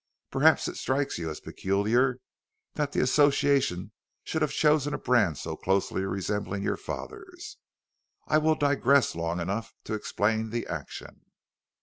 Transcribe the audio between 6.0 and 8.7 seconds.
resembling your father's. I will